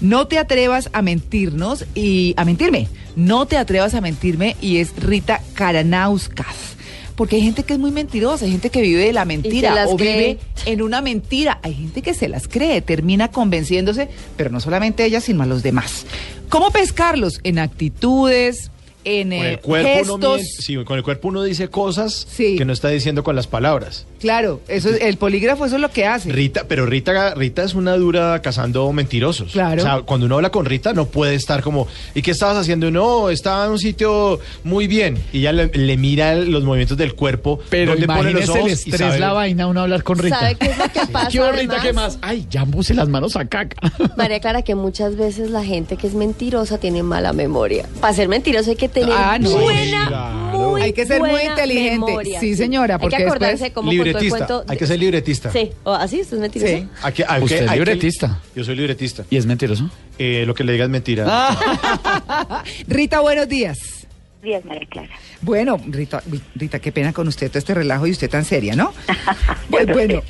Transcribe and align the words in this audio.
No 0.00 0.26
te 0.26 0.38
atrevas 0.38 0.90
a 0.92 1.00
mentirnos 1.02 1.84
y 1.94 2.34
a 2.36 2.44
mentirme. 2.44 2.88
No 3.14 3.46
te 3.46 3.56
atrevas 3.56 3.94
a 3.94 4.00
mentirme 4.00 4.56
y 4.60 4.78
es 4.78 4.96
Rita 4.96 5.40
Karanauskas. 5.54 6.72
Porque 7.14 7.36
hay 7.36 7.42
gente 7.42 7.62
que 7.62 7.74
es 7.74 7.78
muy 7.78 7.92
mentirosa, 7.92 8.46
hay 8.46 8.50
gente 8.50 8.70
que 8.70 8.80
vive 8.80 9.04
de 9.04 9.12
la 9.12 9.24
mentira 9.24 9.86
o 9.86 9.96
cree. 9.96 10.16
vive 10.16 10.38
en 10.64 10.82
una 10.82 11.02
mentira. 11.02 11.60
Hay 11.62 11.74
gente 11.74 12.02
que 12.02 12.14
se 12.14 12.28
las 12.28 12.48
cree, 12.48 12.80
termina 12.80 13.28
convenciéndose, 13.28 14.08
pero 14.36 14.50
no 14.50 14.58
solamente 14.60 15.04
ella, 15.04 15.20
sino 15.20 15.44
a 15.44 15.46
los 15.46 15.62
demás. 15.62 16.04
¿Cómo 16.48 16.70
pescarlos? 16.70 17.38
En 17.44 17.60
actitudes, 17.60 18.72
en 19.04 19.28
Con 19.30 19.32
eh, 19.32 19.50
el, 19.52 19.58
cuerpo 19.60 19.88
uno 20.14 20.32
gestos. 20.32 20.36
mien- 20.40 20.46
sí, 20.60 20.84
con 20.84 20.96
el 20.96 21.02
cuerpo 21.02 21.28
uno 21.28 21.42
dice 21.42 21.68
cosas 21.68 22.26
Sí. 22.30 22.56
que 22.56 22.64
no 22.64 22.72
está 22.72 22.88
diciendo 22.88 23.22
con 23.24 23.34
las 23.36 23.46
palabras. 23.46 24.06
Claro, 24.20 24.60
eso 24.68 24.88
es, 24.90 25.00
el 25.00 25.16
polígrafo 25.16 25.66
eso 25.66 25.74
es 25.76 25.80
lo 25.82 25.90
que 25.90 26.06
hace. 26.06 26.30
Rita, 26.30 26.64
pero 26.68 26.86
Rita, 26.86 27.34
Rita 27.34 27.64
es 27.64 27.74
una 27.74 27.96
dura 27.96 28.40
cazando 28.42 28.92
mentirosos. 28.92 29.52
Claro. 29.52 29.82
O 29.82 29.84
sea, 29.84 30.00
cuando 30.02 30.26
uno 30.26 30.36
habla 30.36 30.50
con 30.50 30.64
Rita 30.64 30.92
no 30.92 31.06
puede 31.06 31.34
estar 31.34 31.62
como, 31.62 31.88
¿y 32.14 32.22
qué 32.22 32.30
estabas 32.30 32.56
haciendo? 32.56 32.90
No, 32.90 33.30
estaba 33.30 33.64
en 33.66 33.72
un 33.72 33.78
sitio 33.78 34.38
muy 34.64 34.86
bien. 34.86 35.18
Y 35.32 35.38
ella 35.40 35.52
le, 35.52 35.66
le 35.66 35.96
mira 35.96 36.34
los 36.36 36.62
movimientos 36.62 36.96
del 36.96 37.14
cuerpo, 37.14 37.58
Pero 37.70 37.92
dónde 37.92 38.06
pone 38.06 38.30
los 38.32 38.44
imagínese 38.44 38.52
el 38.52 38.58
ojos 38.58 38.70
y 38.70 38.72
estrés, 38.74 38.98
sabe- 39.00 39.18
la 39.18 39.32
vaina, 39.32 39.66
uno 39.66 39.80
hablar 39.80 40.02
con 40.04 40.18
Rita. 40.18 40.38
¿Sabe 40.38 40.54
qué 40.54 40.66
es 40.66 40.78
lo 40.78 40.84
que 40.84 41.00
pasa, 41.12 41.28
¿Qué 41.30 41.52
Rita? 41.52 41.76
además? 41.80 41.82
¿Qué 41.82 41.92
más? 41.92 42.18
Ay, 42.22 42.46
ya 42.48 42.64
puse 42.64 42.94
las 42.94 43.08
manos 43.08 43.34
a 43.36 43.44
caca. 43.46 43.76
María 44.16 44.38
Clara, 44.40 44.62
que 44.62 44.74
muchas 44.76 45.16
veces 45.16 45.50
la 45.50 45.64
gente 45.64 45.96
que 45.96 46.06
es 46.06 46.14
mentirosa 46.14 46.78
tiene 46.78 47.02
mala 47.02 47.32
memoria. 47.32 47.86
Para 48.00 48.14
ser 48.14 48.28
mentiroso 48.28 48.70
hay 48.70 48.76
que 48.76 48.88
tener 48.92 49.12
Ah, 49.16 49.38
no. 49.40 49.50
buena, 49.50 50.06
Claro. 50.08 50.58
muy 50.58 50.82
Hay 50.82 50.92
que 50.92 51.06
ser 51.06 51.20
muy 51.20 51.40
inteligente. 51.42 51.92
memoria. 52.06 52.38
Sí, 52.40 52.54
señora, 52.56 52.98
porque 52.98 53.16
Hay 53.16 53.22
que 53.22 53.26
acordarse 53.28 53.52
después- 53.64 53.72
cómo 53.72 53.88
contó 53.88 54.02
el 54.02 54.06
libretista. 54.08 54.36
cuento. 54.46 54.64
Hay 54.68 54.76
que 54.76 54.86
ser 54.86 54.98
libretista. 55.00 55.50
Sí, 55.52 55.70
o 55.84 55.92
así, 55.92 56.20
¿usted 56.20 56.36
es 56.36 56.40
mentiroso? 56.40 56.72
Sí. 56.74 56.88
Que- 57.06 57.12
que- 57.12 57.40
¿Usted 57.42 57.62
es 57.64 57.70
que- 57.70 57.76
libretista? 57.76 58.40
Yo 58.54 58.64
soy 58.64 58.76
libretista. 58.76 59.24
¿Y 59.30 59.36
es 59.36 59.46
mentiroso? 59.46 59.90
Eh, 60.18 60.44
lo 60.46 60.54
que 60.54 60.64
le 60.64 60.72
diga 60.72 60.84
es 60.84 60.90
mentira. 60.90 61.24
Ah. 61.28 62.62
Rita, 62.86 63.20
buenos 63.20 63.48
días. 63.48 63.78
días, 64.42 64.64
María 64.64 64.88
Clara. 64.90 65.08
Bueno, 65.40 65.80
Rita, 65.86 66.20
Rita, 66.56 66.80
qué 66.80 66.90
pena 66.90 67.12
con 67.12 67.28
usted 67.28 67.46
todo 67.48 67.60
este 67.60 67.74
relajo 67.74 68.08
y 68.08 68.10
usted 68.10 68.28
tan 68.28 68.44
seria, 68.44 68.74
¿no? 68.74 68.92
Pues 69.70 69.86
bueno, 69.86 70.20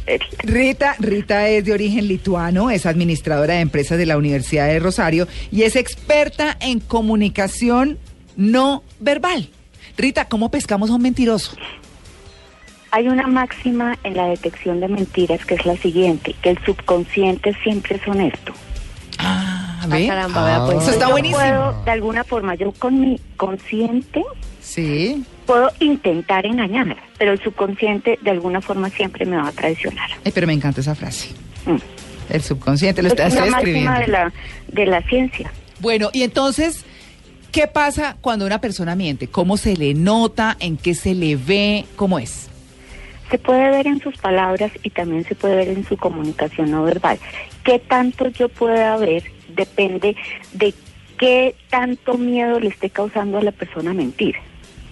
Rita, 0.45 0.95
Rita 0.99 1.49
es 1.49 1.65
de 1.65 1.73
origen 1.73 2.07
lituano, 2.09 2.71
es 2.71 2.85
administradora 2.85 3.55
de 3.55 3.61
empresas 3.61 3.97
de 3.97 4.05
la 4.05 4.19
Universidad 4.19 4.67
de 4.69 4.79
Rosario 4.81 5.27
y 5.51 5.63
es 5.63 5.77
experta 5.77 6.59
en 6.61 6.79
comunicación 6.81 7.99
no 8.37 8.83
verbal. 9.01 9.49
Rita, 9.97 10.27
¿cómo 10.29 10.51
pescamos 10.51 10.91
a 10.91 10.95
un 10.95 11.03
mentiroso? 11.03 11.57
Hay 12.91 13.09
una 13.09 13.27
máxima 13.27 13.99
en 14.05 14.17
la 14.17 14.27
detección 14.27 14.81
de 14.81 14.89
mentiras 14.89 15.45
que 15.47 15.55
es 15.55 15.65
la 15.65 15.77
siguiente, 15.77 16.35
que 16.43 16.51
el 16.51 16.59
subconsciente 16.65 17.57
siempre 17.63 17.97
es 17.97 18.07
honesto. 18.09 18.53
Ah, 19.19 19.59
Ah, 19.83 19.87
¿ve? 19.89 20.07
caramba, 20.07 20.45
vea, 20.45 20.65
pues. 20.67 20.83
Eso 20.83 20.93
está 20.93 21.07
Yo 21.07 21.11
buenísimo. 21.13 21.41
puedo, 21.41 21.83
de 21.85 21.91
alguna 21.91 22.23
forma, 22.23 22.55
yo 22.55 22.71
con 22.73 23.01
mi 23.01 23.19
consciente 23.37 24.23
Sí. 24.61 25.25
puedo 25.45 25.71
intentar 25.81 26.47
engañar, 26.47 26.97
pero 27.19 27.33
el 27.33 27.43
subconsciente 27.43 28.17
de 28.23 28.31
alguna 28.31 28.61
forma 28.61 28.91
siempre 28.91 29.25
me 29.27 29.37
va 29.37 29.49
a 29.49 29.53
traicionar. 29.53 30.09
Ay, 30.25 30.31
pero 30.33 30.47
me 30.47 30.53
encanta 30.53 30.81
esa 30.83 30.95
frase. 30.95 31.31
Mm. 31.67 31.77
El 32.31 32.43
subconsciente, 32.43 33.03
lo 33.03 33.09
Es 33.09 33.15
está, 33.15 33.25
una 33.25 33.35
estoy 33.35 33.51
máxima 33.51 33.59
escribiendo. 33.59 34.01
de 34.01 34.07
la, 34.07 34.33
de 34.69 34.87
la 34.87 35.03
ciencia. 35.09 35.53
Bueno, 35.81 36.11
y 36.13 36.23
entonces, 36.23 36.85
¿qué 37.53 37.67
pasa 37.69 38.17
cuando 38.21 38.47
una 38.47 38.61
persona 38.61 38.95
miente? 38.97 39.29
¿Cómo 39.29 39.57
se 39.57 39.77
le 39.77 39.95
nota? 39.95 40.57
¿En 40.59 40.77
qué 40.77 40.95
se 40.95 41.15
le 41.15 41.37
ve? 41.37 41.85
¿Cómo 41.97 42.19
es? 42.19 42.49
Se 43.31 43.39
puede 43.39 43.71
ver 43.71 43.87
en 43.87 44.01
sus 44.01 44.17
palabras 44.19 44.73
y 44.83 44.91
también 44.91 45.25
se 45.25 45.35
puede 45.35 45.57
ver 45.57 45.69
en 45.69 45.85
su 45.87 45.97
comunicación 45.97 46.71
no 46.71 46.83
verbal. 46.83 47.19
¿Qué 47.65 47.79
tanto 47.79 48.29
yo 48.29 48.49
pueda 48.49 48.97
ver? 48.97 49.23
Depende 49.55 50.17
de 50.53 50.75
qué 51.19 51.55
tanto 51.71 52.19
miedo 52.19 52.59
le 52.61 52.69
esté 52.69 52.91
causando 52.91 53.39
a 53.39 53.43
la 53.43 53.53
persona 53.53 53.95
mentir. 53.95 54.35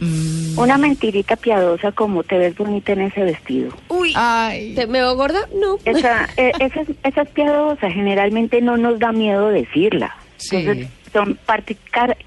Mm. 0.00 0.58
Una 0.58 0.78
mentirita 0.78 1.36
piadosa 1.36 1.92
como 1.92 2.22
te 2.22 2.38
ves 2.38 2.56
bonita 2.56 2.92
en 2.92 3.02
ese 3.02 3.22
vestido. 3.22 3.72
Uy, 3.88 4.14
Ay. 4.16 4.74
¿te- 4.74 4.86
¿me 4.86 5.00
veo 5.00 5.14
gorda? 5.16 5.40
No. 5.60 5.76
Esa, 5.84 6.26
eh, 6.38 6.52
esa, 6.60 6.80
es- 6.80 6.88
esa 7.02 7.22
es 7.22 7.28
piadosa, 7.30 7.90
generalmente 7.90 8.62
no 8.62 8.78
nos 8.78 8.98
da 8.98 9.12
miedo 9.12 9.48
decirla. 9.50 10.16
Sí. 10.38 10.56
Entonces 10.56 10.88
son 11.12 11.38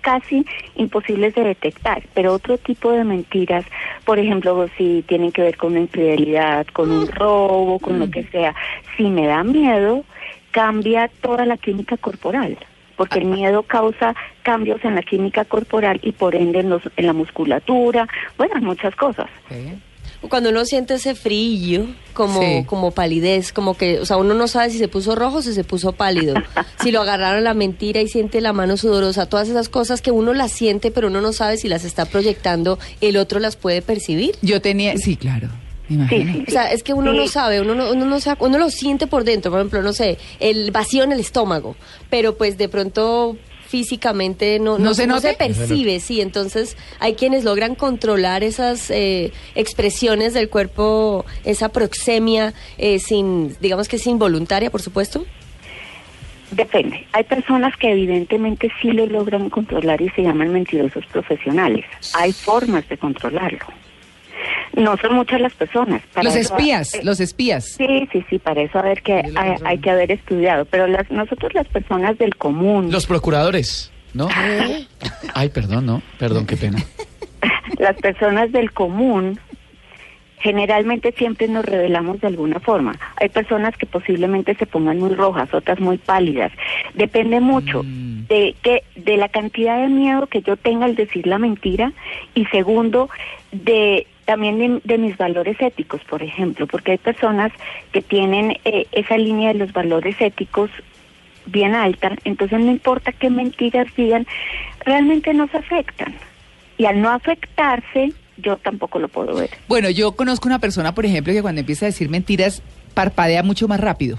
casi 0.02 0.46
imposibles 0.76 1.36
de 1.36 1.44
detectar, 1.44 2.04
pero 2.14 2.34
otro 2.34 2.58
tipo 2.58 2.92
de 2.92 3.04
mentiras, 3.04 3.66
por 4.06 4.20
ejemplo, 4.20 4.68
si 4.78 5.04
tienen 5.08 5.32
que 5.32 5.42
ver 5.42 5.58
con 5.58 5.72
una 5.72 5.82
infidelidad, 5.82 6.68
con 6.68 6.92
un 6.92 7.08
robo, 7.08 7.80
con 7.80 8.00
lo 8.00 8.10
que 8.10 8.24
sea, 8.26 8.56
si 8.98 9.04
me 9.04 9.28
da 9.28 9.44
miedo, 9.44 10.04
cambia 10.52 11.10
toda 11.22 11.46
la 11.46 11.58
química 11.58 11.98
corporal. 11.98 12.58
Porque 12.96 13.20
el 13.20 13.26
miedo 13.26 13.64
causa 13.64 14.16
cambios 14.44 14.86
en 14.86 14.94
la 14.94 15.02
química 15.02 15.46
corporal 15.46 16.00
y 16.04 16.12
por 16.12 16.36
ende 16.36 16.60
en, 16.60 16.70
los, 16.70 16.84
en 16.96 17.08
la 17.08 17.14
musculatura, 17.14 18.08
bueno, 18.38 18.56
en 18.58 18.66
muchas 18.66 18.96
cosas. 18.96 19.28
Sí. 19.50 19.74
Cuando 20.30 20.50
uno 20.50 20.66
siente 20.66 20.96
ese 20.96 21.16
frío, 21.16 21.88
como, 22.14 22.42
Sí. 22.42 22.64
como 22.66 22.92
palidez, 22.92 23.52
como 23.54 23.76
que, 23.76 24.00
o 24.00 24.06
sea, 24.06 24.18
uno 24.18 24.34
no 24.34 24.48
sabe 24.48 24.70
si 24.70 24.78
se 24.78 24.88
puso 24.88 25.16
rojo 25.16 25.38
o 25.38 25.42
si 25.42 25.54
se 25.54 25.64
puso 25.64 25.92
pálido, 25.94 26.36
si 26.82 26.92
lo 26.92 27.02
agarraron 27.02 27.44
la 27.44 27.54
mentira 27.54 28.02
y 28.02 28.08
siente 28.08 28.40
la 28.42 28.54
mano 28.54 28.78
sudorosa, 28.78 29.26
todas 29.28 29.50
esas 29.50 29.70
cosas 29.70 30.02
que 30.02 30.12
uno 30.12 30.34
las 30.34 30.52
siente, 30.52 30.92
pero 30.92 31.08
uno 31.08 31.22
no 31.22 31.34
sabe 31.34 31.58
si 31.58 31.68
las 31.68 31.84
está 31.86 32.06
proyectando, 32.06 32.80
el 33.02 33.18
otro 33.18 33.40
las 33.40 33.56
puede 33.56 33.82
percibir. 33.82 34.36
Yo 34.42 34.62
tenía, 34.62 34.96
sí, 34.98 35.16
claro, 35.18 35.50
me 35.90 35.96
imagino. 35.96 36.32
Sí, 36.34 36.40
sí. 36.40 36.46
O 36.48 36.52
sea, 36.52 36.72
es 36.72 36.84
que 36.84 36.94
uno 36.94 37.12
no 37.14 37.28
sabe, 37.28 37.60
uno 37.62 37.76
no, 37.76 37.92
uno 37.92 38.06
no 38.06 38.20
sabe, 38.20 38.38
uno 38.46 38.58
lo 38.58 38.70
siente 38.70 39.08
por 39.08 39.24
dentro, 39.24 39.52
por 39.52 39.60
ejemplo, 39.60 39.82
no 39.82 39.94
sé, 39.94 40.18
el 40.40 40.72
vacío 40.72 41.04
en 41.04 41.12
el 41.12 41.20
estómago, 41.20 41.76
pero 42.10 42.38
pues 42.38 42.58
de 42.58 42.70
pronto 42.70 43.36
físicamente 43.74 44.60
no, 44.60 44.78
¿No 44.78 44.86
no, 44.86 44.94
se 44.94 45.08
no 45.08 45.20
se 45.20 45.34
percibe, 45.34 46.00
sí, 46.00 46.22
entonces 46.22 46.78
hay 47.00 47.16
quienes 47.16 47.44
logran 47.44 47.74
controlar 47.74 48.44
esas 48.44 48.92
eh, 48.92 49.32
expresiones 49.56 50.36
del 50.36 50.48
cuerpo, 50.48 51.26
esa 51.44 51.70
proxemia, 51.70 52.54
eh, 52.78 53.00
sin, 53.00 53.58
digamos 53.62 53.88
que 53.88 53.96
es 53.96 54.06
involuntaria, 54.06 54.70
por 54.70 54.84
supuesto. 54.84 55.26
Depende. 56.52 57.08
Hay 57.14 57.24
personas 57.24 57.76
que 57.78 57.90
evidentemente 57.90 58.72
sí 58.80 58.92
lo 58.92 59.08
logran 59.08 59.50
controlar 59.50 60.00
y 60.04 60.10
se 60.10 60.22
llaman 60.22 60.54
mentirosos 60.54 61.04
profesionales. 61.08 61.84
Hay 62.14 62.32
formas 62.32 62.88
de 62.90 63.00
controlarlo. 63.00 63.66
No 64.76 64.98
son 64.98 65.16
muchas 65.16 65.40
las 65.40 65.54
personas. 65.54 66.02
Para 66.14 66.24
Los 66.26 66.36
eso- 66.36 66.56
espías, 66.56 66.94
eh, 66.96 67.02
los 67.04 67.20
espías. 67.20 67.66
Sí, 67.78 68.08
sí, 68.12 68.26
sí, 68.30 68.40
para 68.40 68.62
eso 68.62 68.80
haber 68.80 69.02
que, 69.04 69.24
hay, 69.36 69.56
hay 69.64 69.78
que 69.80 69.90
haber 69.92 70.12
estudiado. 70.12 70.66
Pero 70.66 70.88
las, 70.88 71.10
nosotros 71.12 71.54
las 71.54 71.68
personas 71.68 72.18
del 72.18 72.36
común, 72.36 72.92
Los 72.92 73.06
procuradores, 73.06 73.92
¿no? 74.14 74.28
Ay, 75.36 75.50
perdón, 75.50 75.86
no. 75.86 76.02
Perdón, 76.18 76.46
qué 76.48 76.58
pena. 76.58 76.80
las 77.78 77.96
personas 77.98 78.52
del 78.52 78.72
común, 78.72 79.40
generalmente 80.40 81.14
siempre 81.18 81.48
nos 81.48 81.64
revelamos 81.66 82.20
de 82.20 82.28
alguna 82.28 82.60
forma. 82.60 82.96
Hay 83.22 83.30
personas 83.30 83.78
que 83.78 83.86
posiblemente 83.86 84.56
se 84.56 84.66
pongan 84.66 85.00
muy 85.00 85.14
rojas, 85.16 85.54
otras 85.54 85.80
muy 85.80 85.98
pálidas. 85.98 86.52
Depende 86.96 87.40
mucho 87.40 87.84
Mm. 87.84 88.26
de 88.28 88.56
que 88.62 88.84
de 88.96 89.18
la 89.18 89.30
cantidad 89.30 89.80
de 89.82 89.88
miedo 89.88 90.28
que 90.28 90.42
yo 90.42 90.58
tenga 90.58 90.86
al 90.86 90.96
decir 90.96 91.28
la 91.28 91.38
mentira 91.38 91.94
y 92.36 92.46
segundo 92.48 93.10
de 93.52 94.06
también 94.26 94.58
de, 94.60 94.82
de 94.84 94.98
mis 94.98 95.18
valores 95.18 95.58
éticos, 95.60 96.02
por 96.06 96.24
ejemplo, 96.24 96.68
porque 96.68 96.94
hay 96.94 96.98
personas 96.98 97.52
que 97.92 98.02
tienen 98.02 98.58
eh, 98.66 98.88
esa 98.92 99.18
línea 99.18 99.54
de 99.54 99.60
los 99.60 99.74
valores 99.74 100.16
éticos 100.20 100.70
bien 101.46 101.76
alta, 101.76 102.14
entonces 102.24 102.60
no 102.60 102.72
importa 102.72 103.12
qué 103.12 103.30
mentiras 103.30 103.88
digan, 103.96 104.26
realmente 104.86 105.34
nos 105.34 105.54
afectan. 105.54 106.16
Y 106.78 106.86
al 106.86 107.02
no 107.02 107.10
afectarse, 107.10 108.14
yo 108.38 108.58
tampoco 108.58 109.00
lo 109.00 109.08
puedo 109.08 109.36
ver. 109.36 109.50
Bueno, 109.68 109.90
yo 109.90 110.14
conozco 110.14 110.48
una 110.48 110.60
persona, 110.60 110.96
por 110.96 111.06
ejemplo, 111.06 111.34
que 111.34 111.42
cuando 111.42 111.62
empieza 111.62 111.86
a 111.86 111.90
decir 111.90 112.10
mentiras, 112.10 112.64
parpadea 112.94 113.44
mucho 113.44 113.68
más 113.68 113.80
rápido. 113.80 114.18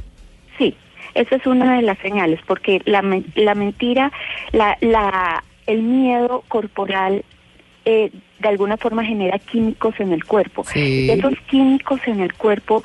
Sí, 0.59 0.75
esa 1.15 1.37
es 1.37 1.47
una 1.47 1.77
de 1.77 1.83
las 1.83 1.99
señales, 1.99 2.41
porque 2.47 2.81
la, 2.85 3.03
la 3.35 3.55
mentira, 3.55 4.13
la, 4.53 4.77
la, 4.81 5.43
el 5.67 5.83
miedo 5.83 6.45
corporal 6.49 7.25
eh, 7.85 8.11
de 8.39 8.49
alguna 8.49 8.77
forma 8.77 9.05
genera 9.05 9.39
químicos 9.39 9.95
en 10.01 10.13
el 10.13 10.25
cuerpo. 10.25 10.65
Sí. 10.73 11.11
Esos 11.11 11.35
químicos 11.51 12.01
en 12.07 12.21
el 12.21 12.33
cuerpo 12.35 12.83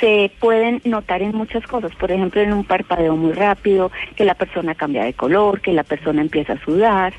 se 0.00 0.30
pueden 0.40 0.80
notar 0.84 1.22
en 1.22 1.34
muchas 1.34 1.64
cosas, 1.66 1.92
por 1.96 2.10
ejemplo, 2.10 2.40
en 2.40 2.52
un 2.52 2.64
parpadeo 2.64 3.16
muy 3.16 3.32
rápido, 3.32 3.90
que 4.16 4.24
la 4.24 4.34
persona 4.34 4.74
cambia 4.74 5.04
de 5.04 5.12
color, 5.12 5.60
que 5.60 5.72
la 5.72 5.84
persona 5.84 6.20
empieza 6.22 6.54
a 6.54 6.64
sudar. 6.64 7.12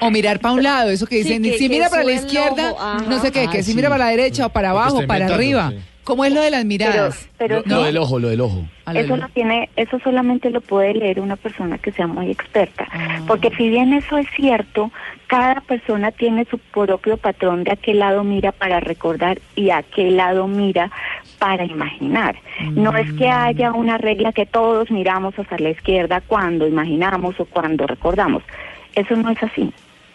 O 0.00 0.10
mirar 0.10 0.40
para 0.40 0.54
un 0.54 0.62
lado, 0.62 0.90
eso 0.90 1.06
que 1.06 1.16
Sí, 1.18 1.22
dicen, 1.24 1.42
que- 1.42 1.52
si 1.58 1.68
que 1.68 1.74
mira 1.74 1.88
para 1.88 2.02
la 2.04 2.12
izquierda, 2.12 2.74
ajá. 2.78 3.04
no 3.08 3.18
sé 3.20 3.30
qué, 3.30 3.48
que 3.48 3.58
Ah, 3.58 3.62
si 3.62 3.70
sí. 3.70 3.74
mira 3.76 3.88
para 3.88 4.04
la 4.06 4.10
derecha 4.10 4.46
o 4.46 4.48
para 4.48 4.70
abajo, 4.70 4.96
para 5.06 5.24
inventando, 5.26 5.34
arriba. 5.34 5.70
sí. 5.70 5.76
¿Cómo 6.04 6.24
es 6.24 6.32
lo 6.32 6.40
de 6.42 6.50
las 6.50 6.64
miradas? 6.64 7.28
pero 7.38 7.62
Lo, 7.64 7.84
del 7.84 7.96
ojo, 7.96 8.18
lo 8.18 8.28
del 8.28 8.40
ojo. 8.40 8.64
A 8.86 8.92
lo 8.92 9.00
eso 9.00 9.16
del- 9.16 9.30
tiene, 9.32 9.68
eso 9.76 9.98
solamente 10.02 10.50
lo 10.50 10.60
puede 10.60 10.94
leer 10.94 11.20
una 11.20 11.36
persona 11.36 11.78
que 11.78 11.92
sea 11.92 12.06
muy 12.08 12.30
experta, 12.30 12.88
Ah. 12.92 13.20
porque 13.28 13.50
si 13.56 13.68
bien 13.68 13.92
eso 13.92 14.18
es 14.18 14.26
cierto, 14.34 14.90
cada 15.28 15.60
persona 15.60 16.10
tiene 16.10 16.44
su 16.50 16.58
propio 16.58 17.16
patrón 17.18 17.62
de 17.64 17.72
a 17.72 17.76
qué 17.76 17.94
lado 17.94 18.24
mira 18.24 18.50
para 18.52 18.80
recordar 18.80 19.38
y 19.54 19.70
a 19.70 19.82
qué 19.84 20.10
lado 20.10 20.48
mira 20.48 20.90
para 21.38 21.64
imaginar. 21.64 22.36
No 22.72 22.96
es 22.96 23.12
que 23.12 23.28
haya 23.28 23.72
una 23.72 23.96
regla 23.96 24.32
que 24.32 24.44
todos 24.46 24.90
miramos 24.90 25.38
hacia 25.38 25.58
la 25.58 25.70
izquierda 25.70 26.20
cuando 26.20 26.66
imaginamos 26.66 27.38
o 27.38 27.44
cuando 27.46 27.86
recordamos. 27.86 28.42
Eso 28.94 29.14
no 29.16 29.30
es 29.30 29.42
así. 29.42 29.72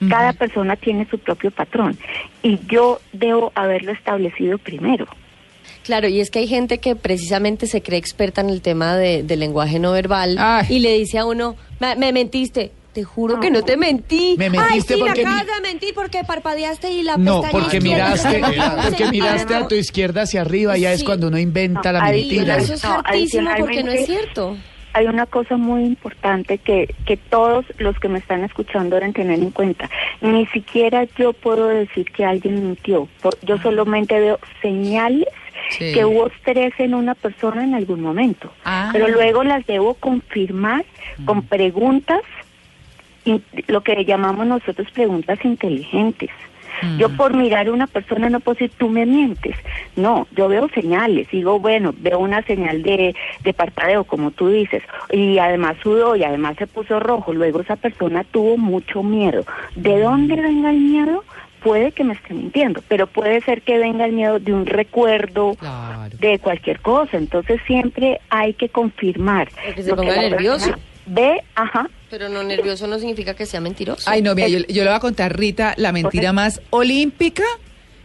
Cada 0.10 0.34
persona 0.34 0.76
tiene 0.76 1.08
su 1.10 1.18
propio 1.18 1.50
patrón 1.50 1.98
y 2.44 2.60
yo 2.68 3.00
debo 3.14 3.52
haberlo 3.56 3.94
establecido 3.94 4.58
primero. 4.60 5.08
Claro, 5.84 6.08
y 6.08 6.20
es 6.20 6.30
que 6.32 6.40
hay 6.40 6.48
gente 6.48 6.80
que 6.80 6.96
precisamente 6.96 7.68
se 7.68 7.82
cree 7.82 8.00
experta 8.00 8.42
en 8.42 8.50
el 8.50 8.62
tema 8.62 8.96
de, 8.98 9.24
del 9.24 9.40
lenguaje 9.40 9.80
no 9.80 9.92
verbal 9.92 10.36
Ay. 10.40 10.66
y 10.70 10.80
le 10.80 10.98
dice 10.98 11.18
a 11.20 11.26
uno, 11.26 11.56
me, 11.80 11.96
me 11.96 12.12
mentiste. 12.12 12.72
Te 12.94 13.04
juro 13.04 13.40
que 13.40 13.52
no 13.52 13.62
te 13.62 13.78
mentí. 13.78 14.34
Me 14.40 14.50
mentiste 14.50 14.74
Ay, 14.74 14.82
sí, 14.82 14.96
porque 15.00 15.24
me 15.24 15.30
mi- 15.30 15.36
acabas 15.38 15.46
de 15.56 15.62
mentir 15.62 15.94
porque 15.94 16.24
parpadeaste 16.24 16.92
y 16.92 17.04
la 17.04 17.16
No, 17.16 17.42
pestaña 17.44 17.64
porque 17.64 17.80
miraste, 17.80 18.42
porque 18.90 19.06
miraste 19.12 19.54
a 19.56 19.68
tu 19.68 19.76
izquierda 19.76 20.24
hacia 20.24 20.42
arriba, 20.42 20.76
ya 20.78 20.92
es 20.94 21.04
cuando 21.04 21.28
uno 21.28 21.38
inventa 21.38 21.92
No, 21.94 22.00
la 22.00 22.06
ahí- 22.06 22.22
mentira. 22.22 22.58
eso 22.58 22.74
es 22.74 22.84
No, 22.84 22.94
hartísimo 23.06 23.52
porque 23.60 23.84
no 23.84 23.92
es 23.92 24.00
adicionalmente- 24.00 24.06
cierto. 24.08 24.58
hay 24.94 25.06
una 25.06 25.28
cosa 25.28 25.58
muy 25.58 25.84
importante 25.84 26.58
que, 26.58 26.96
que 27.06 27.18
todos 27.18 27.66
los 27.78 28.00
que 28.00 28.10
me 28.10 28.18
están 28.18 28.44
escuchando 28.44 28.96
deben 28.96 29.14
tener 29.14 29.38
en 29.38 29.52
cuenta. 29.52 29.88
Ni 30.22 30.48
siquiera 30.48 31.04
yo 31.20 31.34
puedo 31.34 31.68
decir 31.68 32.06
que 32.12 32.26
alguien 32.26 32.64
mintió. 32.64 33.08
Yo 33.44 33.60
solamente 33.60 34.20
veo 34.20 34.40
señales 34.60 35.28
Sí. 35.70 35.94
que 35.94 36.06
hubo 36.06 36.28
estrés 36.28 36.74
en 36.80 36.94
una 36.94 37.16
persona 37.16 37.64
en 37.64 37.76
algún 37.76 38.02
momento. 38.02 38.52
Ah. 38.64 38.90
Pero 38.94 39.08
luego 39.10 39.44
las 39.44 39.66
debo 39.66 39.96
confirmar 39.96 40.86
con 41.26 41.44
preguntas, 41.44 42.22
y 43.26 43.42
lo 43.68 43.82
que 43.82 44.06
llamamos 44.06 44.48
nosotros 44.48 44.90
preguntas 44.92 45.40
inteligentes. 45.44 46.30
Yo 46.98 47.10
por 47.10 47.36
mirar 47.36 47.68
a 47.68 47.72
una 47.72 47.88
persona 47.88 48.30
no 48.30 48.40
puedo 48.40 48.56
decir, 48.56 48.72
tú 48.78 48.90
me 48.90 49.06
mientes. 49.06 49.56
No, 49.96 50.28
yo 50.36 50.48
veo 50.48 50.70
señales. 50.70 51.28
Digo, 51.32 51.60
bueno, 51.60 51.94
veo 51.98 52.20
una 52.20 52.44
señal 52.44 52.84
de, 52.84 53.16
de 53.44 53.54
parpadeo, 53.54 54.04
como 54.04 54.32
tú 54.32 54.50
dices. 54.50 54.84
Y 55.12 55.40
además 55.40 55.78
sudó 55.82 56.16
y 56.16 56.24
además 56.24 56.56
se 56.58 56.68
puso 56.68 57.00
rojo. 57.00 57.34
Luego 57.34 57.62
esa 57.62 57.76
persona 57.78 58.24
tuvo 58.24 58.58
mucho 58.58 59.02
miedo. 59.02 59.44
¿De 59.76 60.00
dónde 60.00 60.36
venga 60.36 60.70
el 60.70 60.80
miedo? 60.80 61.24
Puede 61.64 61.92
que 61.92 62.04
me 62.04 62.14
esté 62.14 62.34
mintiendo, 62.34 62.82
pero 62.88 63.08
puede 63.08 63.42
ser 63.42 63.62
que 63.62 63.78
venga 63.78 64.06
el 64.06 64.14
miedo 64.14 64.40
de 64.40 64.54
un 64.54 64.66
recuerdo, 64.66 65.56
Claro. 65.56 66.16
de 66.20 66.40
cualquier 66.40 66.80
cosa. 66.82 67.18
Entonces 67.18 67.60
siempre 67.68 68.20
hay 68.30 68.54
que 68.54 68.70
confirmar. 68.70 69.50
Porque 69.66 69.84
se 69.84 69.90
que 69.90 69.96
ponga 69.96 70.16
nervioso. 70.16 70.72
Ve, 71.08 71.42
ajá, 71.56 71.90
Pero 72.10 72.28
no 72.30 72.44
nervioso 72.44 72.86
no 72.88 73.00
significa 73.00 73.34
que 73.34 73.46
sea 73.46 73.62
mentiroso. 73.62 74.10
Ay, 74.10 74.22
no, 74.22 74.36
mira, 74.36 74.50
yo, 74.50 74.60
yo 74.60 74.84
le 74.84 74.90
voy 74.90 74.98
a 74.98 75.00
contar, 75.00 75.38
Rita, 75.38 75.74
la 75.78 75.92
mentira 75.92 76.34
más 76.34 76.62
olímpica 76.70 77.44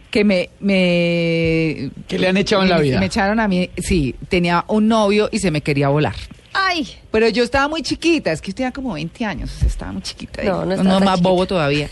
que 0.09 0.23
me... 0.23 0.49
me 0.59 1.89
Que 2.07 2.17
le 2.19 2.27
han 2.27 2.37
echado 2.37 2.63
en 2.63 2.69
la 2.69 2.79
vida. 2.79 2.99
Me 2.99 3.07
echaron 3.07 3.39
a 3.39 3.47
mí, 3.47 3.69
sí, 3.77 4.15
tenía 4.29 4.63
un 4.67 4.87
novio 4.87 5.29
y 5.31 5.39
se 5.39 5.51
me 5.51 5.61
quería 5.61 5.89
volar. 5.89 6.15
Ay, 6.53 6.87
Pero 7.11 7.27
yo 7.29 7.43
estaba 7.43 7.67
muy 7.67 7.81
chiquita, 7.81 8.31
es 8.31 8.39
que 8.41 8.51
usted 8.51 8.63
tenía 8.63 8.71
como 8.71 8.93
20 8.93 9.25
años, 9.25 9.51
o 9.55 9.59
sea, 9.59 9.67
estaba 9.67 9.91
muy 9.91 10.01
chiquita. 10.03 10.43
No, 10.43 10.65
no 10.65 10.71
estaba 10.73 10.81
uno 10.81 10.97
tan 10.99 11.05
más 11.05 11.15
chiquita. 11.15 11.29
bobo 11.29 11.45
todavía. 11.47 11.89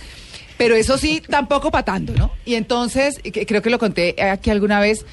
Pero 0.63 0.75
eso 0.75 0.97
sí, 0.99 1.21
tampoco 1.27 1.71
patando, 1.71 2.13
¿no? 2.15 2.31
Y 2.45 2.53
entonces, 2.53 3.17
que- 3.19 3.45
creo 3.47 3.63
que 3.63 3.71
lo 3.71 3.79
conté 3.79 4.15
aquí 4.21 4.51
alguna 4.51 4.79
vez, 4.79 5.05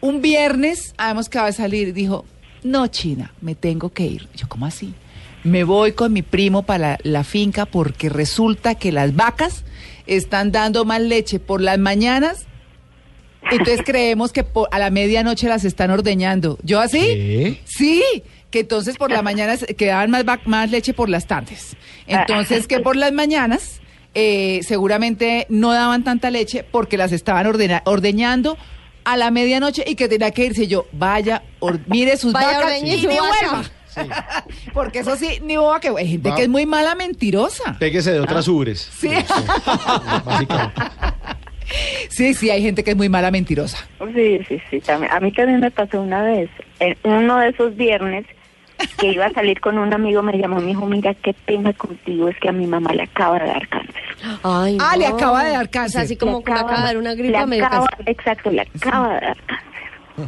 un 0.00 0.22
viernes 0.22 0.94
habíamos 0.96 1.26
acabado 1.26 1.50
de 1.50 1.56
salir 1.56 1.88
y 1.88 1.92
dijo, 1.92 2.24
no, 2.62 2.86
China, 2.86 3.32
me 3.42 3.54
tengo 3.54 3.90
que 3.92 4.04
ir. 4.06 4.28
Yo, 4.34 4.48
¿cómo 4.48 4.64
así? 4.64 4.94
Me 5.42 5.62
voy 5.64 5.92
con 5.92 6.12
mi 6.14 6.22
primo 6.22 6.62
para 6.62 6.78
la, 6.92 6.98
la 7.02 7.22
finca 7.24 7.66
porque 7.66 8.08
resulta 8.08 8.76
que 8.76 8.92
las 8.92 9.14
vacas 9.14 9.64
están 10.06 10.52
dando 10.52 10.86
más 10.86 11.02
leche 11.02 11.38
por 11.38 11.60
las 11.60 11.78
mañanas. 11.78 12.46
Entonces 13.50 13.82
creemos 13.84 14.32
que 14.32 14.42
por- 14.42 14.68
a 14.72 14.78
la 14.78 14.88
medianoche 14.88 15.48
las 15.48 15.64
están 15.66 15.90
ordeñando. 15.90 16.58
¿Yo 16.62 16.80
así? 16.80 17.00
¿Qué? 17.00 17.60
Sí, 17.66 18.02
que 18.50 18.60
entonces 18.60 18.96
por 18.96 19.10
la 19.10 19.20
mañana 19.20 19.58
se- 19.58 19.74
que 19.74 19.84
daban 19.86 20.10
más, 20.10 20.24
va- 20.26 20.40
más 20.46 20.70
leche 20.70 20.94
por 20.94 21.10
las 21.10 21.26
tardes. 21.26 21.76
Entonces 22.06 22.66
que 22.66 22.80
por 22.80 22.96
las 22.96 23.12
mañanas 23.12 23.80
eh, 24.14 24.60
seguramente 24.62 25.46
no 25.48 25.72
daban 25.72 26.04
tanta 26.04 26.30
leche 26.30 26.64
porque 26.70 26.96
las 26.96 27.12
estaban 27.12 27.46
ordena- 27.46 27.82
ordeñando 27.84 28.56
a 29.04 29.16
la 29.16 29.30
medianoche 29.30 29.84
y 29.86 29.96
que 29.96 30.08
tenía 30.08 30.30
que 30.30 30.46
irse 30.46 30.66
yo, 30.66 30.86
vaya, 30.92 31.42
or- 31.60 31.80
mire 31.86 32.16
sus 32.16 32.32
Vaya, 32.32 32.58
vacas 32.60 32.82
y 32.82 32.98
su 33.00 33.08
ni 33.08 33.16
vaca. 33.18 33.28
vuelva. 33.28 33.64
porque 34.74 34.98
eso 35.00 35.14
sí, 35.16 35.38
ni 35.42 35.56
boba 35.56 35.78
que 35.78 35.88
hay 35.96 36.08
gente 36.08 36.30
Va. 36.30 36.34
que 36.36 36.42
es 36.42 36.48
muy 36.48 36.66
mala 36.66 36.94
mentirosa. 36.96 37.76
Péguese 37.78 38.12
de 38.12 38.20
otras 38.20 38.48
ubres. 38.48 38.90
Sí. 38.98 39.10
Básicamente. 40.24 40.82
Sí, 42.10 42.34
sí, 42.34 42.50
hay 42.50 42.62
gente 42.62 42.84
que 42.84 42.90
es 42.90 42.96
muy 42.96 43.08
mala 43.08 43.30
mentirosa. 43.30 43.78
Sí, 44.14 44.38
sí, 44.46 44.60
sí. 44.70 44.80
También. 44.80 45.10
A 45.10 45.18
mí 45.18 45.32
también 45.32 45.60
me 45.60 45.70
pasó 45.70 46.00
una 46.02 46.22
vez. 46.22 46.50
En 46.78 46.94
uno 47.02 47.38
de 47.38 47.48
esos 47.48 47.74
viernes 47.74 48.26
que 48.98 49.12
iba 49.12 49.26
a 49.26 49.32
salir 49.32 49.60
con 49.60 49.78
un 49.78 49.92
amigo 49.92 50.22
me 50.22 50.36
llamó 50.38 50.58
y 50.58 50.62
me 50.62 50.68
dijo, 50.68 50.86
mira, 50.86 51.14
qué 51.14 51.34
pena 51.46 51.72
contigo, 51.72 52.28
es 52.28 52.36
que 52.38 52.48
a 52.48 52.52
mi 52.52 52.66
mamá 52.66 52.92
le 52.92 53.02
acaba 53.04 53.38
de 53.38 53.46
dar 53.46 53.68
cáncer. 53.68 53.94
ay, 54.42 54.78
Ah, 54.80 54.96
le 54.96 55.06
acaba 55.06 55.44
de 55.44 55.50
dar 55.52 55.70
cáncer. 55.70 56.02
así 56.02 56.16
como 56.16 56.38
Le 56.38 56.44
que 56.44 56.52
me 56.52 56.58
acaba 56.58 56.76
de 56.78 56.82
dar 56.84 56.96
una 56.98 57.14
gripa 57.14 57.40
le 57.40 57.46
medio 57.46 57.66
acaba- 57.66 57.86
cáncer. 57.88 58.08
Exacto, 58.10 58.50
le 58.50 58.60
acaba 58.62 59.08
de 59.14 59.20
dar 59.26 59.36
cáncer. 59.46 59.64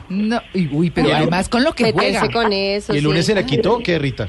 No, 0.08 0.40
y- 0.52 0.66
uy, 0.74 0.90
pero 0.90 1.14
además 1.14 1.48
con 1.48 1.62
lo 1.62 1.72
que 1.72 1.92
juega. 1.92 2.28
Con 2.32 2.52
eso. 2.52 2.92
¿Y 2.92 2.98
el 2.98 3.04
lunes 3.04 3.24
sí. 3.24 3.32
se 3.32 3.34
la 3.40 3.46
quitó? 3.46 3.78
¿Qué, 3.78 3.98
Rita? 4.00 4.28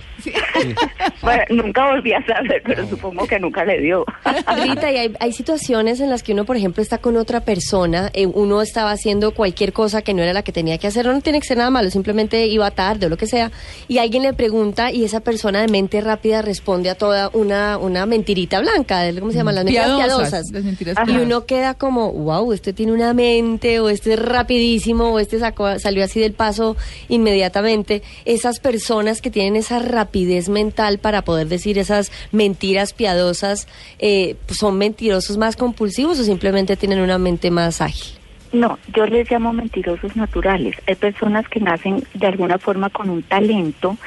Bueno, 1.21 1.43
nunca 1.49 1.85
volví 1.87 2.13
a 2.13 2.25
saber, 2.25 2.61
pero 2.63 2.87
supongo 2.87 3.25
que 3.27 3.39
nunca 3.39 3.65
le 3.65 3.81
dio. 3.81 4.05
Rita, 4.63 4.91
y 4.91 4.97
hay, 4.97 5.13
hay 5.19 5.33
situaciones 5.33 5.99
en 5.99 6.09
las 6.09 6.23
que 6.23 6.33
uno, 6.33 6.45
por 6.45 6.55
ejemplo, 6.55 6.81
está 6.81 6.99
con 6.99 7.17
otra 7.17 7.41
persona, 7.41 8.09
eh, 8.13 8.27
uno 8.27 8.61
estaba 8.61 8.91
haciendo 8.91 9.31
cualquier 9.31 9.73
cosa 9.73 10.01
que 10.01 10.13
no 10.13 10.21
era 10.21 10.31
la 10.31 10.43
que 10.43 10.51
tenía 10.51 10.77
que 10.77 10.87
hacer, 10.87 11.05
no 11.05 11.19
tiene 11.21 11.39
que 11.39 11.47
ser 11.47 11.57
nada 11.57 11.69
malo, 11.69 11.89
simplemente 11.89 12.45
iba 12.47 12.69
tarde 12.71 13.07
o 13.07 13.09
lo 13.09 13.17
que 13.17 13.27
sea, 13.27 13.51
y 13.87 13.97
alguien 13.97 14.23
le 14.23 14.33
pregunta 14.33 14.91
y 14.91 15.03
esa 15.03 15.19
persona 15.19 15.61
de 15.61 15.67
mente 15.67 15.99
rápida 16.01 16.41
responde 16.41 16.89
a 16.89 16.95
toda 16.95 17.29
una, 17.33 17.77
una 17.77 18.05
mentirita 18.05 18.61
blanca, 18.61 19.03
¿cómo 19.19 19.31
se 19.31 19.37
llaman? 19.37 19.55
Las 19.55 19.65
mentiras 19.65 19.87
Piadosas, 19.87 20.29
piadosas. 20.29 20.51
las 20.51 20.63
mentiras 20.63 20.97
Ajá. 20.97 21.11
Y 21.11 21.17
uno 21.17 21.45
queda 21.45 21.73
como, 21.73 22.11
wow, 22.11 22.53
este 22.53 22.73
tiene 22.73 22.91
una 22.91 23.13
mente, 23.13 23.79
o 23.79 23.89
este 23.89 24.13
es 24.13 24.19
rapidísimo, 24.19 25.11
o 25.11 25.19
este 25.19 25.39
sacó, 25.39 25.79
salió 25.79 26.03
así 26.03 26.19
del 26.19 26.33
paso 26.33 26.77
inmediatamente. 27.09 28.03
Esas 28.25 28.59
personas 28.59 29.21
que 29.21 29.31
tienen 29.31 29.55
esa 29.55 29.79
rapidez 29.79 30.46
mental 30.49 30.99
para 30.99 31.21
poder 31.23 31.47
decir 31.47 31.77
esas 31.77 32.11
mentiras 32.31 32.93
piadosas, 32.93 33.67
eh, 33.99 34.35
¿son 34.47 34.77
mentirosos 34.77 35.37
más 35.37 35.55
compulsivos 35.55 36.19
o 36.19 36.23
simplemente 36.23 36.77
tienen 36.77 36.99
una 36.99 37.17
mente 37.17 37.51
más 37.51 37.81
ágil? 37.81 38.17
No, 38.53 38.79
yo 38.95 39.05
les 39.05 39.29
llamo 39.29 39.51
mentirosos 39.51 40.15
naturales. 40.15 40.75
Hay 40.87 40.95
personas 40.95 41.47
que 41.49 41.59
nacen 41.59 42.03
de 42.13 42.27
alguna 42.27 42.57
forma 42.57 42.89
con 42.89 43.09
un 43.09 43.21
talento 43.23 43.97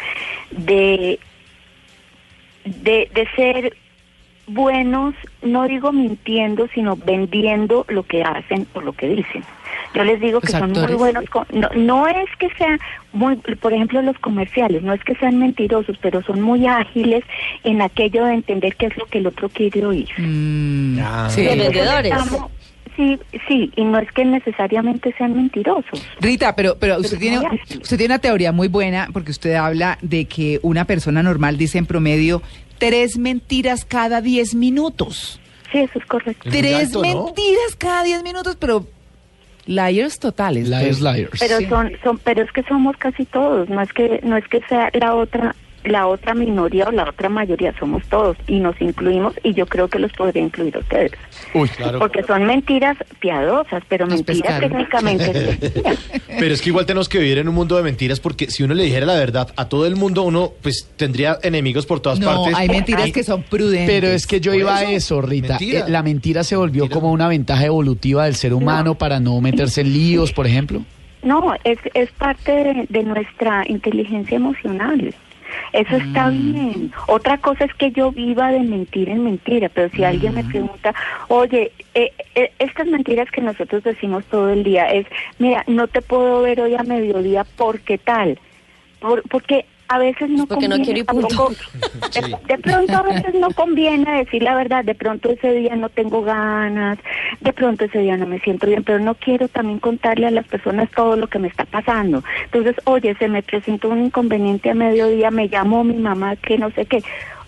de, 0.50 1.18
de, 2.64 3.10
de 3.14 3.28
ser 3.36 3.76
buenos, 4.46 5.14
no 5.42 5.66
digo 5.68 5.92
mintiendo, 5.92 6.68
sino 6.74 6.96
vendiendo 6.96 7.84
lo 7.88 8.02
que 8.02 8.22
hacen 8.22 8.66
o 8.74 8.80
lo 8.80 8.92
que 8.92 9.08
dicen. 9.08 9.44
Yo 9.94 10.04
les 10.04 10.20
digo 10.20 10.40
que 10.40 10.52
son 10.52 10.70
muy 10.72 10.94
buenos, 10.94 11.24
con- 11.30 11.46
no, 11.52 11.68
no 11.74 12.06
es 12.06 12.28
que 12.38 12.48
sean 12.56 12.78
muy, 13.12 13.36
por 13.36 13.72
ejemplo, 13.72 14.00
los 14.02 14.16
comerciales, 14.18 14.82
no 14.82 14.92
es 14.92 15.02
que 15.02 15.14
sean 15.16 15.38
mentirosos, 15.38 15.96
pero 16.00 16.22
son 16.22 16.40
muy 16.40 16.66
ágiles 16.66 17.24
en 17.64 17.82
aquello 17.82 18.24
de 18.24 18.34
entender 18.34 18.76
qué 18.76 18.86
es 18.86 18.96
lo 18.96 19.06
que 19.06 19.18
el 19.18 19.26
otro 19.26 19.48
quiere 19.48 19.84
oír. 19.84 20.08
Mm, 20.16 20.98
Ah. 21.00 21.28
sí. 21.30 21.42
Vendedores. 21.44 22.14
Sí, 22.96 23.18
sí, 23.48 23.72
y 23.76 23.84
no 23.84 23.98
es 23.98 24.10
que 24.12 24.24
necesariamente 24.24 25.14
sean 25.16 25.34
mentirosos. 25.34 26.04
Rita, 26.20 26.54
pero, 26.54 26.76
pero 26.78 26.98
usted 26.98 27.18
Pero 27.18 27.40
tiene, 27.40 27.60
usted 27.82 27.96
tiene 27.96 28.14
una 28.14 28.18
teoría 28.20 28.52
muy 28.52 28.68
buena 28.68 29.08
porque 29.12 29.30
usted 29.30 29.54
habla 29.54 29.96
de 30.02 30.26
que 30.26 30.58
una 30.62 30.84
persona 30.84 31.22
normal 31.22 31.56
dice 31.56 31.78
en 31.78 31.86
promedio 31.86 32.42
tres 32.78 33.16
mentiras 33.16 33.84
cada 33.84 34.20
diez 34.20 34.54
minutos. 34.54 35.40
Sí, 35.72 35.78
eso 35.78 35.98
es 35.98 36.04
correcto. 36.06 36.50
Tres 36.50 36.86
alto, 36.88 37.02
¿no? 37.02 37.24
mentiras 37.24 37.76
cada 37.78 38.02
diez 38.02 38.22
minutos, 38.22 38.56
pero 38.60 38.86
liars 39.66 40.18
totales. 40.18 40.68
Liars, 40.68 41.00
pues. 41.00 41.00
liars. 41.00 41.38
Pero 41.40 41.58
Sí. 41.58 41.66
son, 41.66 41.92
son, 42.02 42.18
pero 42.18 42.42
es 42.42 42.52
que 42.52 42.62
somos 42.64 42.96
casi 42.96 43.24
todos. 43.26 43.68
No 43.68 43.80
es 43.80 43.92
que, 43.92 44.20
no 44.22 44.36
es 44.36 44.46
que 44.48 44.60
sea 44.68 44.90
la 44.94 45.14
otra 45.14 45.54
la 45.84 46.06
otra 46.06 46.34
minoría 46.34 46.86
o 46.88 46.90
la 46.92 47.04
otra 47.08 47.28
mayoría 47.28 47.74
somos 47.78 48.04
todos 48.06 48.36
y 48.46 48.60
nos 48.60 48.78
incluimos 48.80 49.34
y 49.42 49.54
yo 49.54 49.66
creo 49.66 49.88
que 49.88 49.98
los 49.98 50.12
podría 50.12 50.42
incluir 50.42 50.76
ustedes. 50.76 51.12
Uy, 51.54 51.68
claro. 51.70 51.98
Porque 51.98 52.22
son 52.22 52.44
mentiras 52.44 52.96
piadosas, 53.18 53.82
pero 53.88 54.06
Nos 54.06 54.16
mentiras 54.16 54.42
pescaron. 54.60 54.70
técnicamente 54.70 55.30
es 55.30 55.60
mentira. 55.60 55.92
Pero 56.38 56.54
es 56.54 56.60
que 56.62 56.68
igual 56.68 56.86
tenemos 56.86 57.08
que 57.08 57.18
vivir 57.18 57.38
en 57.38 57.48
un 57.48 57.54
mundo 57.54 57.76
de 57.76 57.82
mentiras 57.82 58.20
porque 58.20 58.50
si 58.50 58.62
uno 58.62 58.74
le 58.74 58.84
dijera 58.84 59.06
la 59.06 59.14
verdad 59.14 59.48
a 59.56 59.68
todo 59.68 59.86
el 59.86 59.96
mundo, 59.96 60.22
uno 60.22 60.52
pues 60.62 60.88
tendría 60.96 61.38
enemigos 61.42 61.86
por 61.86 62.00
todas 62.00 62.20
No, 62.20 62.26
partes. 62.26 62.54
hay 62.56 62.68
mentiras 62.68 63.10
que 63.12 63.24
son 63.24 63.42
prudentes. 63.42 63.86
Pero 63.88 64.08
es 64.08 64.26
que 64.26 64.40
yo 64.40 64.52
iba 64.54 64.76
a 64.76 64.84
eso, 64.92 65.20
Rita. 65.22 65.54
mentira. 65.58 65.80
Eh, 65.80 65.90
la 65.90 66.02
mentira 66.02 66.44
se 66.44 66.56
volvió 66.56 66.84
Mentira. 66.84 67.00
como 67.00 67.12
una 67.12 67.28
ventaja 67.28 67.64
evolutiva 67.64 68.24
del 68.26 68.34
ser 68.34 68.52
humano 68.54 68.94
para 68.96 69.18
no 69.20 69.40
meterse 69.40 69.80
en 69.80 69.92
líos, 69.92 70.32
por 70.32 70.46
ejemplo. 70.46 70.82
No, 71.22 71.52
es, 71.64 71.78
es 71.94 72.10
parte 72.12 72.50
de, 72.52 72.86
de 72.88 73.02
nuestra 73.02 73.64
inteligencia 73.68 74.36
emocional. 74.36 75.14
Eso 75.72 75.96
está 75.96 76.30
bien. 76.30 76.92
Otra 77.06 77.38
cosa 77.38 77.64
es 77.64 77.74
que 77.74 77.90
yo 77.92 78.12
viva 78.12 78.50
de 78.50 78.60
mentira 78.60 79.12
en 79.12 79.24
mentira, 79.24 79.68
pero 79.68 79.90
si 79.94 80.04
alguien 80.04 80.34
me 80.34 80.44
pregunta, 80.44 80.94
oye, 81.28 81.72
eh, 81.94 82.12
eh, 82.34 82.52
estas 82.58 82.86
mentiras 82.86 83.30
que 83.30 83.40
nosotros 83.40 83.82
decimos 83.82 84.24
todo 84.26 84.50
el 84.50 84.64
día 84.64 84.90
es, 84.92 85.06
mira, 85.38 85.64
no 85.66 85.88
te 85.88 86.02
puedo 86.02 86.42
ver 86.42 86.60
hoy 86.60 86.74
a 86.74 86.82
mediodía 86.82 87.44
porque 87.56 87.98
tal, 87.98 88.38
por, 89.00 89.22
porque 89.28 89.66
a 89.90 89.98
veces 89.98 90.30
no 90.30 90.46
Porque 90.46 90.68
no 90.68 90.76
conviene 90.76 90.84
quiero 90.84 91.00
y 91.00 91.04
punto. 91.04 91.28
tampoco- 91.28 91.54
de, 92.14 92.36
de 92.54 92.58
pronto 92.58 92.92
a 92.96 93.02
veces 93.02 93.34
no 93.34 93.50
conviene 93.50 94.18
decir 94.18 94.40
la 94.44 94.54
verdad, 94.54 94.84
de 94.84 94.94
pronto 94.94 95.30
ese 95.30 95.52
día 95.52 95.74
no 95.74 95.88
tengo 95.88 96.22
ganas, 96.22 96.96
de 97.40 97.52
pronto 97.52 97.84
ese 97.86 97.98
día 97.98 98.16
no 98.16 98.26
me 98.26 98.38
siento 98.38 98.68
bien, 98.68 98.84
pero 98.84 99.00
no 99.00 99.16
quiero 99.16 99.48
también 99.48 99.80
contarle 99.80 100.28
a 100.28 100.30
las 100.30 100.46
personas 100.46 100.88
todo 100.92 101.16
lo 101.16 101.26
que 101.26 101.40
me 101.40 101.48
está 101.48 101.64
pasando. 101.64 102.22
Entonces, 102.44 102.76
oye, 102.84 103.16
se 103.18 103.26
me 103.28 103.42
presentó 103.42 103.88
un 103.88 104.04
inconveniente 104.04 104.70
a 104.70 104.74
mediodía, 104.74 105.32
me 105.32 105.48
llamó 105.48 105.82
mi 105.82 105.96
mamá 105.96 106.36
que 106.36 106.56
no 106.56 106.70
sé 106.70 106.86
qué. 106.86 107.02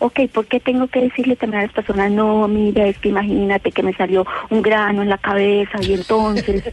Ok, 0.05 0.21
¿por 0.33 0.47
qué 0.47 0.59
tengo 0.59 0.89
que 0.89 1.01
decirle 1.01 1.37
también 1.37 1.61
a 1.61 1.67
las 1.67 1.73
personas, 1.73 2.11
no, 2.11 2.49
mira, 2.49 2.87
es 2.89 2.99
que 2.99 3.11
imagínate 3.11 3.71
que 3.71 3.85
me 3.85 3.93
salió 3.95 4.27
un 4.51 4.61
grano 4.61 5.03
en 5.03 5.09
la 5.09 5.19
cabeza 5.19 5.79
y 5.83 5.95
entonces... 5.95 6.65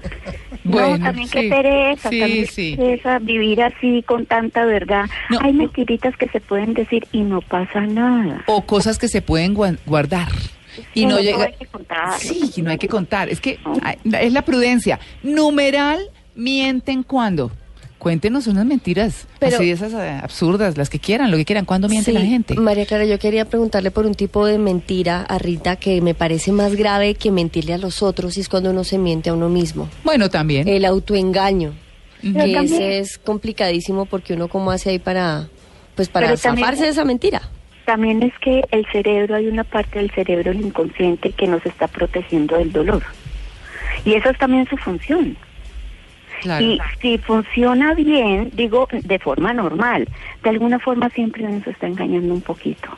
Bueno, 0.64 0.98
no, 0.98 1.04
también 1.06 1.28
sí. 1.28 1.34
qué 1.40 1.50
pereza, 1.50 2.10
Sí, 2.10 2.20
también 2.20 2.46
sí. 2.48 2.72
qué 2.72 2.78
pereza 2.78 3.20
vivir 3.20 3.62
así 3.64 4.04
con 4.06 4.26
tanta 4.26 4.66
verdad. 4.66 5.06
No. 5.30 5.40
Hay 5.42 5.54
mentiritas 5.54 6.16
que 6.18 6.28
se 6.30 6.42
pueden 6.42 6.74
decir 6.74 7.08
y 7.12 7.22
no 7.22 7.42
pasa 7.42 7.82
nada. 7.82 8.44
O 8.46 8.64
cosas 8.66 9.00
que 9.00 9.08
se 9.08 9.22
pueden 9.22 9.56
gua- 9.56 9.78
guardar. 9.86 10.28
Y 10.94 11.00
Sí, 11.02 11.06
no 11.06 11.16
no 11.16 11.22
llega. 11.22 11.46
hay 11.46 11.54
que 11.54 11.66
contar. 11.66 12.20
Sí, 12.20 12.62
no 12.62 12.70
hay 12.72 12.78
que 12.78 12.88
contar. 12.88 13.30
Es 13.30 13.42
que 13.42 13.58
es 14.22 14.34
la 14.34 14.42
prudencia. 14.44 15.00
Numeral, 15.24 16.00
mienten 16.36 17.02
cuando. 17.04 17.52
Cuéntenos 18.00 18.48
unas 18.48 18.65
mentiras. 18.65 19.27
Pero- 19.39 19.58
así 19.58 19.70
esas 19.70 19.94
eh, 19.94 20.20
absurdas, 20.24 20.77
las 20.77 20.89
que 20.89 21.00
quieran, 21.00 21.29
lo 21.32 21.38
que 21.38 21.46
quieran. 21.46 21.65
¿Cuándo 21.65 21.88
miente 21.89 22.12
Sí, 22.12 22.18
la 22.18 22.22
gente? 22.25 22.56
María 22.56 22.86
Clara, 22.86 23.06
yo 23.06 23.20
quería 23.20 23.46
preguntarle 23.46 23.91
por 23.91 24.06
un 24.06 24.15
tipo 24.15 24.46
de 24.46 24.58
mentira 24.58 25.22
a 25.24 25.38
Rita 25.38 25.75
que 25.75 26.01
me 26.01 26.13
parece 26.15 26.51
más 26.53 26.75
grave 26.75 27.15
que 27.15 27.29
mentirle 27.29 27.74
a 27.74 27.77
los 27.77 28.01
otros 28.01 28.38
y 28.38 28.41
es 28.41 28.50
cuando 28.50 28.72
uno 28.72 28.84
se 28.86 28.98
miente 28.98 29.29
a 29.29 29.34
uno 29.34 29.50
mismo. 29.50 29.89
Bueno, 30.03 30.29
también. 30.29 30.68
El 30.68 30.86
autoengaño. 30.86 31.74
Que 32.22 32.58
ese 32.60 33.00
es 33.00 33.18
complicadísimo 33.18 34.06
porque 34.06 34.34
uno 34.34 34.48
cómo 34.48 34.72
hace 34.72 34.89
ahí 34.91 35.00
para 35.00 35.48
pues 35.96 36.08
para 36.10 36.27
Pero 36.27 36.39
también- 36.39 36.65
zafarse 36.65 36.84
de 36.86 36.89
esa 36.91 37.03
mentira. 37.06 37.41
También 37.86 38.24
es 38.24 38.34
que 38.39 38.62
el 38.72 38.86
cerebro, 38.91 39.36
hay 39.36 39.48
una 39.48 39.63
parte 39.65 40.00
del 40.00 40.12
cerebro, 40.12 40.51
el 40.51 40.62
inconsciente, 40.62 41.32
que 41.32 41.48
nos 41.48 41.65
está 41.65 41.88
protegiendo 41.88 42.56
del 42.58 42.72
dolor. 42.72 43.03
Y 44.06 44.13
eso 44.13 44.29
es 44.29 44.38
también 44.38 44.65
su 44.70 44.77
función. 44.77 45.36
Claro. 46.41 46.65
Y 46.65 46.79
si 47.01 47.17
funciona 47.17 47.93
bien, 47.93 48.51
digo, 48.53 48.88
de 48.91 49.19
forma 49.19 49.53
normal, 49.53 50.08
de 50.43 50.50
alguna 50.50 50.79
forma 50.79 51.10
siempre 51.10 51.43
nos 51.43 51.65
está 51.67 51.88
engañando 51.88 52.34
un 52.34 52.41
poquito. 52.41 52.89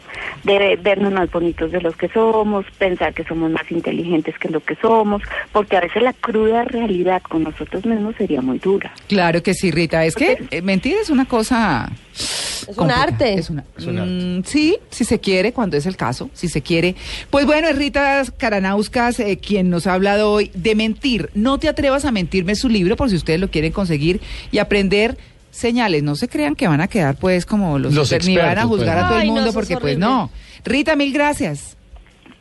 De 0.43 0.77
vernos 0.81 1.12
más 1.13 1.29
bonitos 1.31 1.71
de 1.71 1.81
los 1.81 1.95
que 1.95 2.07
somos, 2.10 2.65
pensar 2.77 3.13
que 3.13 3.24
somos 3.24 3.50
más 3.51 3.69
inteligentes 3.71 4.38
que 4.39 4.50
lo 4.50 4.60
que 4.62 4.75
somos, 4.75 5.21
porque 5.51 5.77
a 5.77 5.81
veces 5.81 6.01
la 6.03 6.13
cruda 6.13 6.63
realidad 6.65 7.21
con 7.24 7.43
nosotros 7.43 7.86
mismos 7.86 8.15
sería 8.17 8.41
muy 8.41 8.60
dura. 8.60 8.93
Claro 9.07 9.41
que 9.43 9.53
sí, 9.53 9.71
Rita. 9.71 10.05
Es 10.05 10.15
que 10.15 10.38
eh, 10.51 10.62
mentir 10.62 10.95
es 11.01 11.10
una 11.10 11.25
cosa. 11.25 11.89
Es 12.13 12.77
un 12.77 12.91
arte. 12.91 13.33
Es 13.33 13.50
una- 13.50 13.63
Es 13.77 13.86
un 13.86 13.98
arte. 13.98 14.12
Mm, 14.13 14.43
sí, 14.43 14.77
si 14.89 15.05
se 15.05 15.19
quiere, 15.19 15.51
cuando 15.53 15.77
es 15.77 15.86
el 15.86 15.95
caso, 15.98 16.29
si 16.33 16.48
se 16.48 16.62
quiere. 16.62 16.95
Pues 17.29 17.45
bueno, 17.45 17.67
es 17.67 17.77
Rita 17.77 18.21
Caranauskas 18.38 19.19
eh, 19.19 19.39
quien 19.39 19.69
nos 19.69 19.88
ha 19.88 19.93
hablado 19.93 20.31
hoy 20.31 20.51
de 20.53 20.75
mentir. 20.75 21.29
No 21.33 21.57
te 21.57 21.69
atrevas 21.69 22.05
a 22.05 22.12
mentirme 22.12 22.55
su 22.55 22.69
libro 22.69 22.95
por 22.95 23.10
si 23.10 23.15
ustedes 23.32 23.40
lo 23.42 23.50
quieren 23.50 23.72
conseguir 23.72 24.20
y 24.52 24.58
aprender 24.58 25.18
señales. 25.52 26.04
No 26.04 26.16
se 26.16 26.28
crean 26.28 26.56
que 26.56 26.68
van 26.68 26.82
a 26.82 26.88
quedar 26.88 27.16
pues 27.16 27.46
como 27.46 27.80
los, 27.80 27.94
Los 27.94 28.10
super- 28.10 28.26
ni 28.26 28.36
van 28.36 28.46
a 28.46 28.52
expertos, 28.52 28.70
juzgar 28.78 28.96
pues. 28.96 29.06
a 29.06 29.08
todo 29.08 29.18
el 29.18 29.22
Ay, 29.24 29.28
no, 29.30 29.36
mundo 29.36 29.54
porque 29.54 29.78
pues 29.78 29.98
no. 29.98 30.30
Rita, 30.66 30.96
mil 30.96 31.14
gracias. 31.14 31.78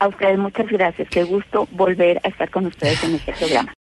A 0.00 0.08
ustedes 0.08 0.38
muchas 0.38 0.66
gracias, 0.68 1.08
qué 1.10 1.24
gusto 1.24 1.68
volver 1.72 2.20
a 2.24 2.28
estar 2.28 2.50
con 2.50 2.66
ustedes 2.66 3.02
en 3.04 3.14
este 3.16 3.32
programa. 3.34 3.72